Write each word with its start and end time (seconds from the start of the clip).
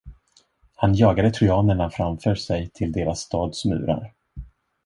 Han 0.75 0.95
jagade 0.95 1.31
trojanerna 1.31 1.89
framför 1.89 2.35
sig 2.35 2.69
till 2.69 2.91
deras 2.91 3.19
stads 3.19 3.65
murar. 3.65 4.13